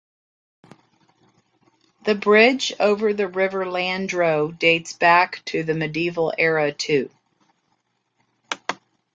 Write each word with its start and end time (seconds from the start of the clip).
The 2.05 2.15
bridge 2.15 2.73
over 2.79 3.13
the 3.13 3.27
river 3.27 3.65
Landro 3.67 4.57
dates 4.57 4.93
back 4.93 5.45
to 5.45 5.61
the 5.61 5.75
medieval 5.75 6.33
era 6.39 6.71
too. 6.73 7.11